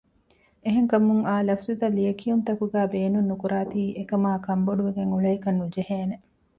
އެހެން 0.63 0.89
ކަމުން 0.91 1.23
އާ 1.27 1.35
ލަފުޒުތައް 1.47 1.95
ލިޔެކިޔުންތަކުގައި 1.97 2.89
ބޭނުން 2.93 3.29
ނުކުރާތީ 3.31 3.81
އެކަމާ 3.97 4.29
ކަންބޮޑުވެގެން 4.45 5.11
އުޅޭކަށް 5.13 5.59
ނުޖެހޭނެ 5.59 6.15